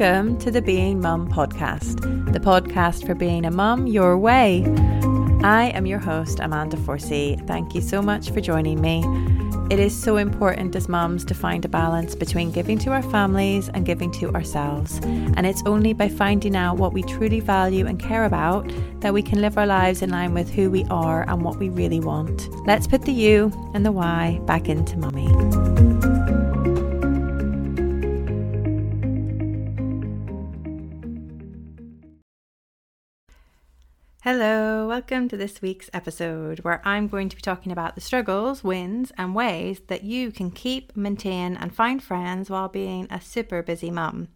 [0.00, 2.00] Welcome to the Being Mum podcast,
[2.32, 4.64] the podcast for being a mum your way.
[5.42, 7.46] I am your host, Amanda Forsey.
[7.46, 9.04] Thank you so much for joining me.
[9.68, 13.68] It is so important as mums to find a balance between giving to our families
[13.68, 15.00] and giving to ourselves.
[15.02, 19.20] And it's only by finding out what we truly value and care about that we
[19.20, 22.48] can live our lives in line with who we are and what we really want.
[22.66, 25.79] Let's put the you and the why back into mummy.
[34.32, 38.62] Hello, welcome to this week's episode where I'm going to be talking about the struggles,
[38.62, 43.60] wins, and ways that you can keep, maintain, and find friends while being a super
[43.60, 44.28] busy mum.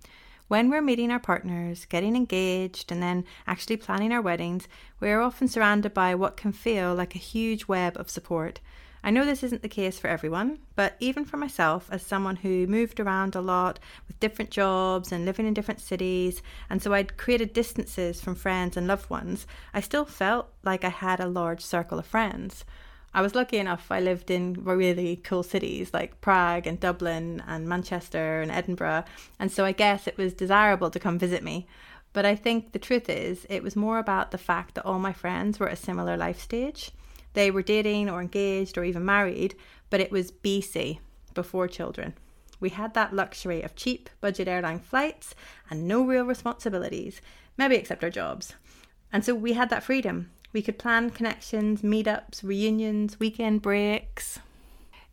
[0.48, 4.66] When we're meeting our partners, getting engaged, and then actually planning our weddings,
[4.98, 8.58] we are often surrounded by what can feel like a huge web of support.
[9.06, 12.66] I know this isn't the case for everyone, but even for myself, as someone who
[12.66, 17.18] moved around a lot with different jobs and living in different cities, and so I'd
[17.18, 21.60] created distances from friends and loved ones, I still felt like I had a large
[21.60, 22.64] circle of friends.
[23.12, 27.68] I was lucky enough, I lived in really cool cities like Prague and Dublin and
[27.68, 29.04] Manchester and Edinburgh,
[29.38, 31.66] and so I guess it was desirable to come visit me.
[32.14, 35.12] But I think the truth is, it was more about the fact that all my
[35.12, 36.90] friends were at a similar life stage.
[37.34, 39.54] They were dating or engaged or even married,
[39.90, 40.98] but it was BC,
[41.34, 42.14] before children.
[42.60, 45.34] We had that luxury of cheap budget airline flights
[45.68, 47.20] and no real responsibilities,
[47.58, 48.54] maybe except our jobs.
[49.12, 50.30] And so we had that freedom.
[50.52, 54.38] We could plan connections, meetups, reunions, weekend breaks.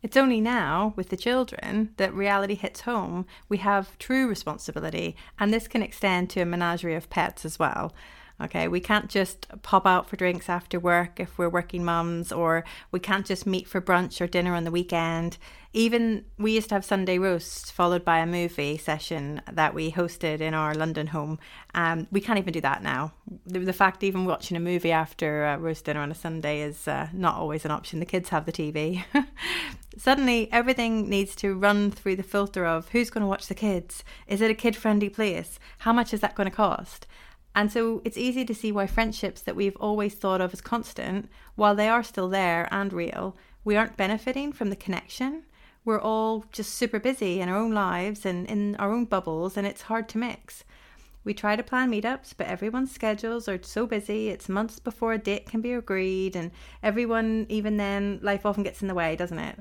[0.02, 3.26] It's only now, with the children, that reality hits home.
[3.48, 7.92] We have true responsibility, and this can extend to a menagerie of pets as well.
[8.40, 12.64] Okay, we can't just pop out for drinks after work if we're working mums, or
[12.90, 15.38] we can't just meet for brunch or dinner on the weekend.
[15.74, 20.40] Even we used to have Sunday roasts followed by a movie session that we hosted
[20.40, 21.38] in our London home.
[21.74, 23.12] Um, we can't even do that now.
[23.46, 26.86] The, the fact even watching a movie after a roast dinner on a Sunday is
[26.86, 28.00] uh, not always an option.
[28.00, 29.04] The kids have the TV.
[29.96, 34.04] Suddenly, everything needs to run through the filter of who's going to watch the kids?
[34.26, 35.58] Is it a kid friendly place?
[35.78, 37.06] How much is that going to cost?
[37.54, 41.28] And so it's easy to see why friendships that we've always thought of as constant,
[41.54, 45.44] while they are still there and real, we aren't benefiting from the connection.
[45.84, 49.66] We're all just super busy in our own lives and in our own bubbles, and
[49.66, 50.64] it's hard to mix.
[51.24, 55.18] We try to plan meetups, but everyone's schedules are so busy, it's months before a
[55.18, 56.50] date can be agreed, and
[56.82, 59.58] everyone, even then, life often gets in the way, doesn't it?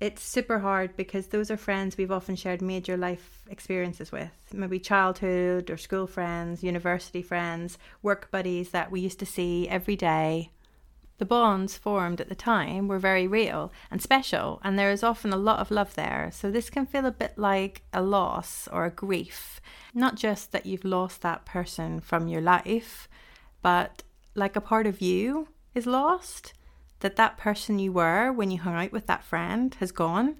[0.00, 4.30] It's super hard because those are friends we've often shared major life experiences with.
[4.52, 9.96] Maybe childhood or school friends university friends work buddies that we used to see every
[9.96, 10.50] day.
[11.18, 15.32] The bonds formed at the time were very real and special and there is often
[15.32, 16.30] a lot of love there.
[16.32, 19.60] So this can feel a bit like a loss or a grief.
[19.92, 23.08] Not just that you've lost that person from your life
[23.62, 24.04] but
[24.36, 26.52] like a part of you is lost
[27.00, 30.36] that that person you were when you hung out with that friend has gone.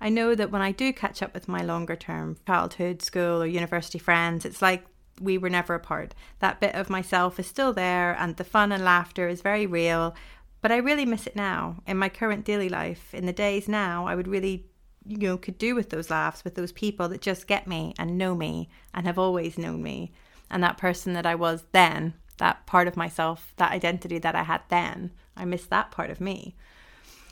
[0.00, 3.46] I know that when I do catch up with my longer term childhood, school, or
[3.46, 4.86] university friends, it's like
[5.20, 6.14] we were never apart.
[6.38, 10.14] That bit of myself is still there, and the fun and laughter is very real.
[10.60, 13.12] But I really miss it now in my current daily life.
[13.14, 14.66] In the days now, I would really,
[15.06, 18.18] you know, could do with those laughs with those people that just get me and
[18.18, 20.12] know me and have always known me.
[20.50, 24.44] And that person that I was then, that part of myself, that identity that I
[24.44, 26.56] had then, I miss that part of me.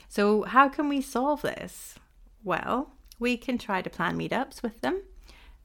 [0.09, 1.95] So, how can we solve this?
[2.43, 5.01] Well, we can try to plan meetups with them.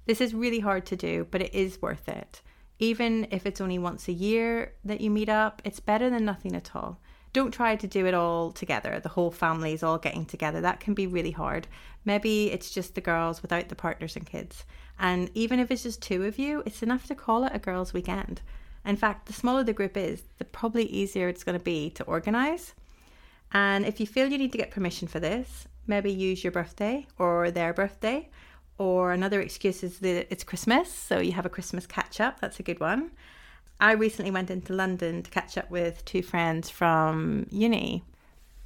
[0.07, 2.43] This is really hard to do, but it is worth it.
[2.79, 6.57] Even if it's only once a year that you meet up, it's better than nothing
[6.57, 6.99] at all.
[7.33, 10.61] Don't try to do it all together, the whole family is all getting together.
[10.61, 11.69] That can be really hard.
[12.05, 14.65] Maybe it's just the girls without the partners and kids.
[14.99, 17.95] And even if it's just two of you, it's enough to call it a girls'
[17.95, 18.43] weekend.
[18.85, 22.05] In fact, the smaller the group is, the probably easier it's going to be to
[22.05, 22.75] organize.
[23.53, 27.07] And if you feel you need to get permission for this, maybe use your birthday
[27.19, 28.29] or their birthday.
[28.79, 32.41] Or another excuse is that it's Christmas, so you have a Christmas catch up.
[32.41, 33.13] That's a good one.
[33.79, 38.05] I recently went into London to catch up with two friends from uni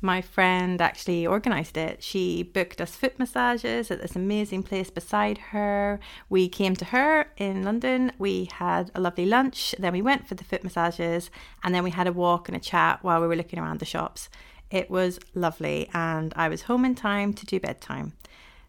[0.00, 2.02] my friend actually organized it.
[2.02, 5.98] She booked us foot massages at this amazing place beside her.
[6.28, 8.12] We came to her in London.
[8.18, 9.74] We had a lovely lunch.
[9.78, 11.30] Then we went for the foot massages
[11.64, 13.86] and then we had a walk and a chat while we were looking around the
[13.86, 14.28] shops.
[14.70, 18.12] It was lovely and I was home in time to do bedtime.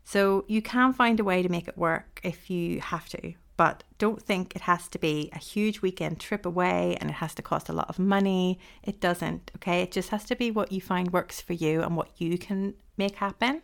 [0.04, 3.84] So you can find a way to make it work if you have to but
[3.98, 7.42] don't think it has to be a huge weekend trip away and it has to
[7.42, 8.60] cost a lot of money.
[8.84, 9.82] It doesn't, okay?
[9.82, 12.76] It just has to be what you find works for you and what you can
[12.98, 13.64] make happen.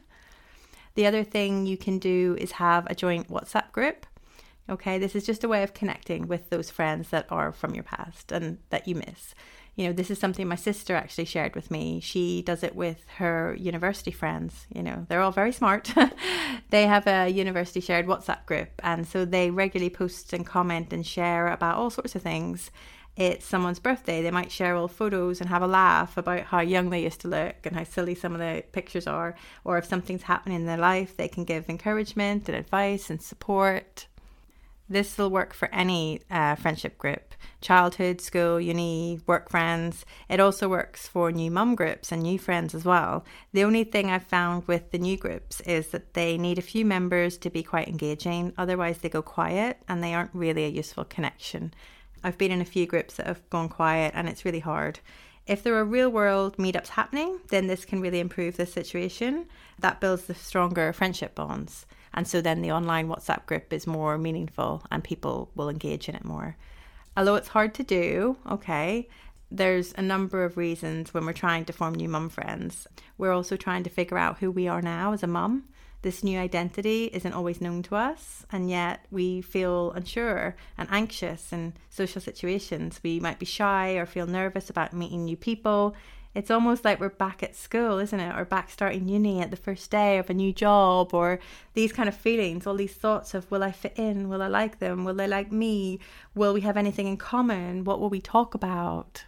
[0.96, 4.06] The other thing you can do is have a joint WhatsApp group.
[4.70, 7.84] Okay, this is just a way of connecting with those friends that are from your
[7.84, 9.36] past and that you miss.
[9.76, 12.00] You know, this is something my sister actually shared with me.
[12.00, 14.68] She does it with her university friends.
[14.74, 15.92] You know, they're all very smart.
[16.70, 21.06] they have a university shared WhatsApp group, and so they regularly post and comment and
[21.06, 22.70] share about all sorts of things
[23.16, 26.90] it's someone's birthday, they might share old photos and have a laugh about how young
[26.90, 29.36] they used to look and how silly some of the pictures are.
[29.64, 34.08] Or if something's happening in their life, they can give encouragement and advice and support.
[34.90, 40.06] This will work for any uh, friendship group childhood, school, uni, work friends.
[40.28, 43.24] It also works for new mum groups and new friends as well.
[43.54, 46.86] The only thing I've found with the new groups is that they need a few
[46.86, 51.06] members to be quite engaging, otherwise, they go quiet and they aren't really a useful
[51.06, 51.74] connection.
[52.22, 55.00] I've been in a few groups that have gone quiet and it's really hard.
[55.46, 59.46] If there are real world meetups happening, then this can really improve the situation.
[59.80, 61.86] That builds the stronger friendship bonds.
[62.14, 66.16] And so then the online WhatsApp group is more meaningful and people will engage in
[66.16, 66.58] it more.
[67.16, 69.08] Although it's hard to do, okay,
[69.52, 72.88] there's a number of reasons when we're trying to form new mum friends.
[73.18, 75.66] We're also trying to figure out who we are now as a mum
[76.04, 81.54] this new identity isn't always known to us, and yet we feel unsure and anxious
[81.54, 83.00] in social situations.
[83.02, 85.96] We might be shy or feel nervous about meeting new people.
[86.36, 88.36] It's almost like we're back at school, isn't it?
[88.36, 91.40] Or back starting uni at the first day of a new job, or
[91.74, 94.30] these kind of feelings, all these thoughts of will I fit in?
[94.30, 95.04] Will I like them?
[95.04, 96.00] Will they like me?
[96.34, 97.84] Will we have anything in common?
[97.84, 99.26] What will we talk about?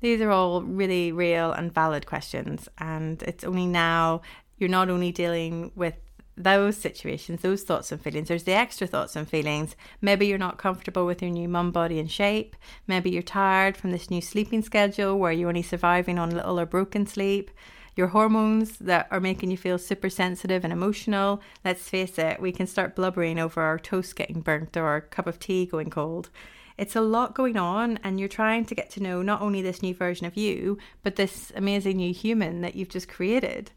[0.00, 4.20] These are all really real and valid questions, and it's only now
[4.58, 5.94] you're not only dealing with
[6.36, 9.76] those situations, those thoughts and feelings, there's the extra thoughts and feelings.
[10.00, 12.56] Maybe you're not comfortable with your new mum body and shape.
[12.86, 16.66] Maybe you're tired from this new sleeping schedule where you're only surviving on little or
[16.66, 17.50] broken sleep.
[17.96, 21.40] Your hormones that are making you feel super sensitive and emotional.
[21.64, 25.28] Let's face it, we can start blubbering over our toast getting burnt or our cup
[25.28, 26.30] of tea going cold.
[26.76, 29.80] It's a lot going on, and you're trying to get to know not only this
[29.80, 33.70] new version of you, but this amazing new human that you've just created.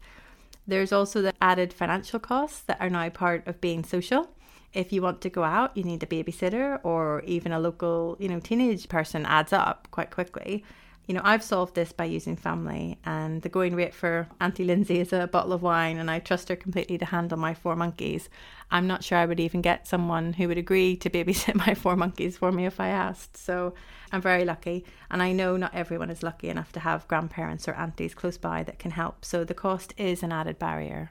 [0.68, 4.28] There's also the added financial costs that are now part of being social.
[4.74, 8.28] If you want to go out, you need a babysitter or even a local, you
[8.28, 10.62] know, teenage person adds up quite quickly.
[11.08, 15.00] You know, I've solved this by using family, and the going rate for Auntie Lindsay
[15.00, 18.28] is a bottle of wine, and I trust her completely to handle my four monkeys.
[18.70, 21.96] I'm not sure I would even get someone who would agree to babysit my four
[21.96, 23.38] monkeys for me if I asked.
[23.38, 23.72] So
[24.12, 27.72] I'm very lucky, and I know not everyone is lucky enough to have grandparents or
[27.72, 31.10] aunties close by that can help, so the cost is an added barrier.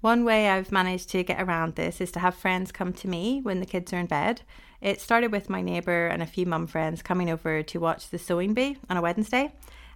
[0.00, 3.40] One way I've managed to get around this is to have friends come to me
[3.42, 4.40] when the kids are in bed.
[4.80, 8.18] It started with my neighbour and a few mum friends coming over to watch the
[8.18, 9.52] sewing bee on a Wednesday.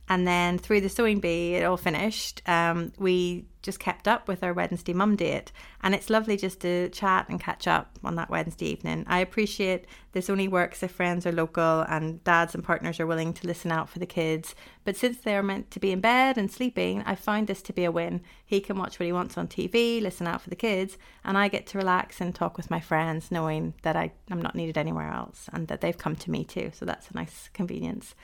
[0.08, 2.42] And then through the sewing bee, it all finished.
[2.46, 5.50] Um, we just kept up with our Wednesday mum date.
[5.82, 9.05] And it's lovely just to chat and catch up on that Wednesday evening.
[9.08, 13.32] I appreciate this only works if friends are local and dads and partners are willing
[13.32, 14.55] to listen out for the kids.
[14.84, 17.84] But since they're meant to be in bed and sleeping, I find this to be
[17.84, 18.20] a win.
[18.44, 21.49] He can watch what he wants on TV, listen out for the kids, and I
[21.49, 25.11] get to relax and talk with my friends knowing that I, I'm not needed anywhere
[25.11, 26.70] else and that they've come to me too.
[26.75, 28.14] So that's a nice convenience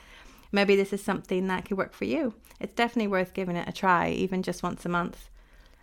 [0.53, 2.35] maybe this is something that could work for you.
[2.59, 5.30] It's definitely worth giving it a try, even just once a month.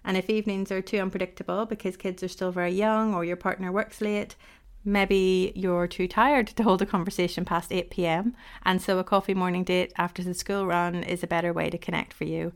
[0.07, 3.73] And if evenings are too unpredictable because kids are still very young or your partner
[3.73, 4.37] works late,
[4.85, 8.33] maybe you're too tired to hold a conversation past 8 pm,
[8.64, 11.78] and so a coffee morning date after the school run is a better way to
[11.78, 12.54] connect for you.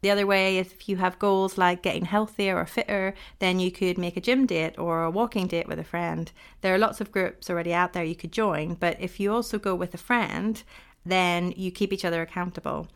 [0.00, 3.70] The other way is if you have goals like getting healthier or fitter, then you
[3.70, 6.32] could make a gym date or a walking date with a friend.
[6.62, 9.58] There are lots of groups already out there you could join, but if you also
[9.58, 10.62] go with a friend
[11.06, 12.88] then you keep each other accountable.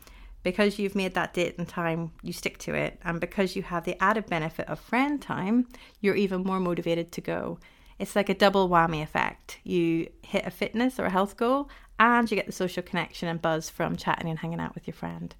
[0.43, 2.99] Because you've made that date and time, you stick to it.
[3.05, 5.69] And because you have the added benefit of friend time,
[6.01, 7.59] you're even more motivated to go.
[7.99, 9.59] It's like a double whammy effect.
[9.63, 11.69] You hit a fitness or a health goal,
[11.99, 14.95] and you get the social connection and buzz from chatting and hanging out with your
[14.95, 15.35] friend.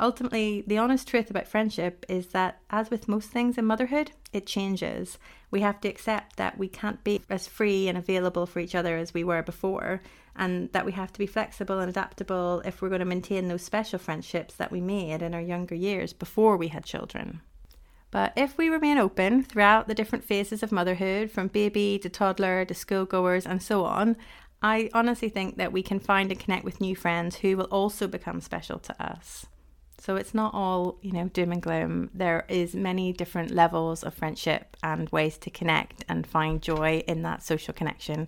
[0.00, 4.46] Ultimately, the honest truth about friendship is that, as with most things in motherhood, it
[4.46, 5.18] changes.
[5.50, 8.96] We have to accept that we can't be as free and available for each other
[8.96, 10.00] as we were before,
[10.34, 13.60] and that we have to be flexible and adaptable if we're going to maintain those
[13.60, 17.42] special friendships that we made in our younger years before we had children.
[18.10, 22.64] But if we remain open throughout the different phases of motherhood, from baby to toddler
[22.64, 24.16] to schoolgoers and so on,
[24.62, 28.08] I honestly think that we can find and connect with new friends who will also
[28.08, 29.46] become special to us.
[30.00, 32.10] So it's not all, you know, doom and gloom.
[32.14, 37.22] There is many different levels of friendship and ways to connect and find joy in
[37.22, 38.26] that social connection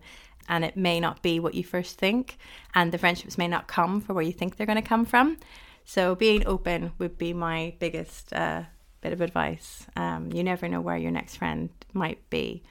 [0.49, 2.39] and it may not be what you first think,
[2.75, 5.39] and the friendships may not come for where you think they're going to come from.
[5.85, 8.63] So, being open would be my biggest uh,
[9.01, 9.87] bit of advice.
[9.97, 12.63] Um, you never know where your next friend might be.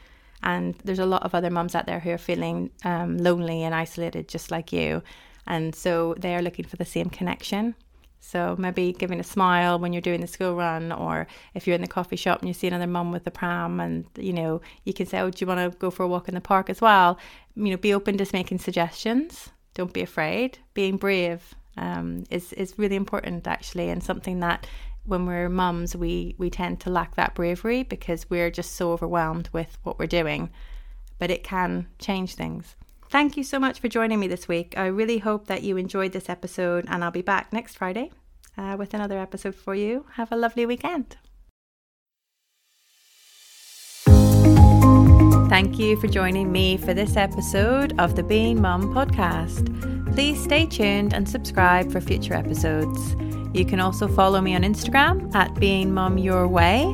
[0.43, 3.75] And there's a lot of other mums out there who are feeling um, lonely and
[3.75, 5.03] isolated, just like you.
[5.45, 7.75] And so they are looking for the same connection.
[8.23, 11.81] So maybe giving a smile when you're doing the school run, or if you're in
[11.81, 14.93] the coffee shop and you see another mum with the pram, and you know you
[14.93, 16.79] can say, "Oh, do you want to go for a walk in the park as
[16.79, 17.17] well?"
[17.55, 19.49] You know, be open to making suggestions.
[19.73, 20.59] Don't be afraid.
[20.73, 24.67] Being brave um, is is really important actually, and something that
[25.03, 29.49] when we're mums we we tend to lack that bravery because we're just so overwhelmed
[29.51, 30.51] with what we're doing.
[31.17, 32.75] But it can change things.
[33.11, 34.73] Thank you so much for joining me this week.
[34.77, 38.09] I really hope that you enjoyed this episode, and I'll be back next Friday
[38.57, 40.05] uh, with another episode for you.
[40.13, 41.17] Have a lovely weekend.
[45.49, 49.67] Thank you for joining me for this episode of the Being Mum podcast.
[50.13, 53.13] Please stay tuned and subscribe for future episodes.
[53.53, 56.85] You can also follow me on Instagram at Being Mum Your Way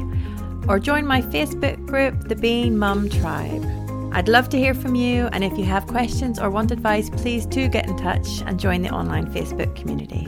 [0.67, 3.86] or join my Facebook group, the Being Mum Tribe.
[4.11, 7.45] I'd love to hear from you, and if you have questions or want advice, please
[7.45, 10.27] do get in touch and join the online Facebook community.